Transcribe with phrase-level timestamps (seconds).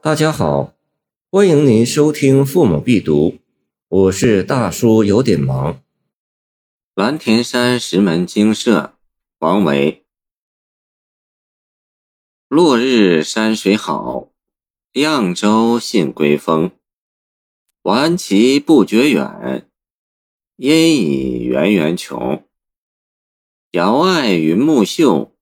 [0.00, 0.74] 大家好，
[1.28, 3.30] 欢迎您收听《父母必读》，
[3.88, 5.82] 我是大叔，有点忙。
[6.94, 8.94] 蓝田山石门精舍，
[9.40, 10.04] 王维。
[12.46, 14.28] 落日山水好，
[14.92, 16.70] 扬州信归风。
[17.82, 19.68] 玩骑不觉远，
[20.58, 22.46] 烟已圆圆穷。
[23.72, 25.34] 遥爱云木秀，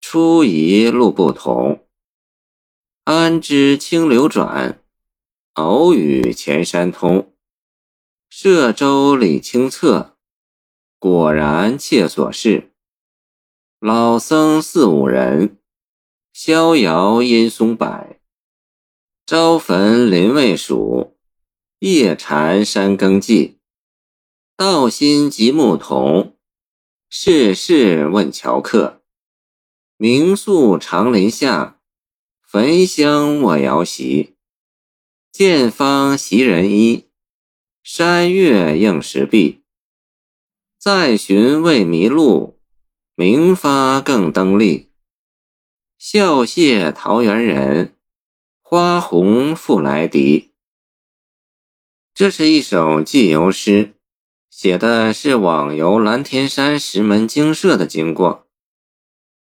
[0.00, 1.84] 初疑路不同。
[3.10, 4.82] 安知清流转，
[5.54, 7.32] 偶与前山通。
[8.28, 10.18] 涉舟理清侧，
[10.98, 12.74] 果然切所示。
[13.80, 15.56] 老僧四五人，
[16.34, 18.14] 逍遥阴松柏。
[19.24, 21.16] 朝焚林未数，
[21.78, 23.54] 夜禅山更寂。
[24.54, 26.36] 道心即牧童。
[27.08, 29.00] 世事问樵客，
[29.96, 31.77] 名宿长林下，
[32.50, 34.34] 焚香卧瑶席。
[35.30, 37.04] 见方袭人衣，
[37.82, 39.60] 山月映石壁。
[40.78, 42.58] 再寻未迷路，
[43.14, 44.88] 明发更登历。
[45.98, 47.94] 笑谢桃源人，
[48.62, 50.52] 花红复来敌。
[52.14, 53.92] 这是一首寄游诗。
[54.48, 58.48] 写的是网游蓝天山石门精舍的经过。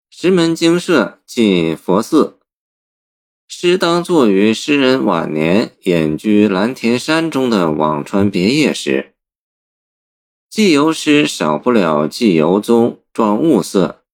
[0.09, 2.41] 石门精舍近佛寺，
[3.47, 9.15] 诗当作于诗人晚年隐居蓝田山中的辋川别业时。
[10.51, 14.05] 寄游诗少不了寄游踪、状物色。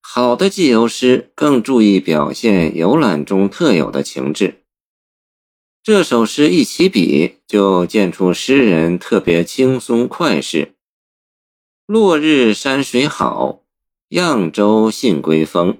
[0.00, 4.62] 好的寄游诗更注意表现游览中特有的情致。
[5.82, 10.74] 这首诗一起笔，就见出诗人特别轻松快适。
[11.86, 13.62] 落日山水好，
[14.08, 15.78] 扬州信归风。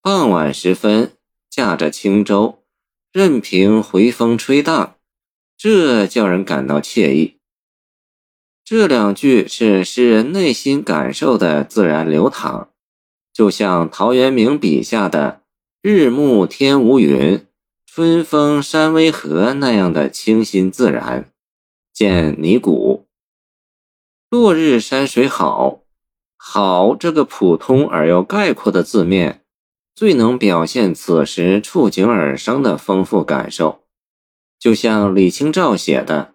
[0.00, 1.12] 傍晚时分，
[1.52, 2.62] 驾着轻舟，
[3.12, 4.96] 任凭回风吹荡，
[5.58, 7.36] 这叫人感到惬意。
[8.64, 12.70] 这两句是诗人内心感受的自然流淌，
[13.34, 15.42] 就像陶渊明笔下的
[15.82, 17.44] “日暮天无云”。
[17.84, 21.30] 春风山微和那样的清新自然，
[21.92, 23.06] 见泥谷。
[24.30, 25.82] 落日山水好，
[26.38, 29.41] 好这个普通而又概括的字面，
[29.94, 33.82] 最能表现此时触景而生的丰富感受。
[34.58, 36.34] 就像李清照写的：“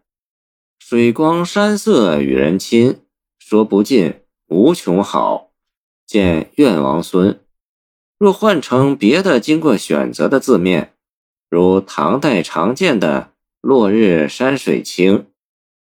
[0.79, 3.01] 水光山色与人亲，
[3.39, 5.51] 说不尽，无穷好。”
[6.05, 7.39] 见愿王孙。
[8.17, 10.93] 若换成别的经过选择的字面。
[11.49, 13.31] 如唐代常见的
[13.61, 15.27] “落日山水清”，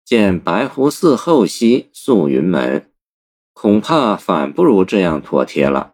[0.05, 2.91] 见白湖寺后溪宿云门，
[3.53, 5.94] 恐怕反不如这样妥帖了。